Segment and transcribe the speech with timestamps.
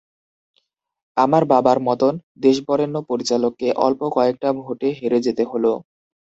[1.17, 2.13] আমার বাবার মতন
[2.39, 5.71] দেশবরেণ্য পরিচালককে অল্প কয়েকটা ভোটে হেরে যেতে হলো।